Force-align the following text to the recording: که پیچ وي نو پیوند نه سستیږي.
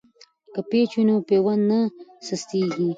که 0.53 0.61
پیچ 0.69 0.91
وي 0.97 1.03
نو 1.07 1.15
پیوند 1.27 1.63
نه 1.69 1.79
سستیږي. 2.25 2.87